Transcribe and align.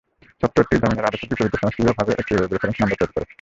সফটওয়্যারটি 0.41 0.75
জামিনের 0.81 1.07
আদেশের 1.07 1.29
বিপরীতে 1.31 1.57
স্বয়ংক্রিয়ভাবে 1.59 2.11
একটি 2.13 2.31
ওয়েব 2.33 2.51
রেফারেন্স 2.51 2.77
নম্বর 2.79 2.97
তৈরি 3.01 3.13
করে। 3.13 3.25